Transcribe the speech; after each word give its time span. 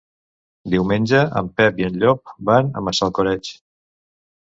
Diumenge 0.75 1.19
en 1.43 1.53
Pep 1.61 1.83
i 1.83 1.87
en 1.91 2.01
Llop 2.07 2.35
van 2.51 2.75
a 2.83 2.87
Massalcoreig. 2.91 3.55